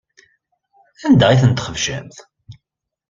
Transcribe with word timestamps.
Anda 1.05 1.25
ay 1.29 1.39
tent-txebcemt? 1.41 2.17